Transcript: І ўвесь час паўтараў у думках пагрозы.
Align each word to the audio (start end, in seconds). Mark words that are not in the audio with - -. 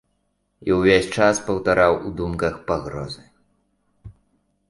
І 0.69 0.71
ўвесь 0.77 1.09
час 1.17 1.41
паўтараў 1.49 1.93
у 2.09 2.15
думках 2.21 2.57
пагрозы. 2.71 3.23